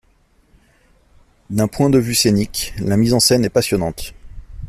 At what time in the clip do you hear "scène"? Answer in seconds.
3.19-3.45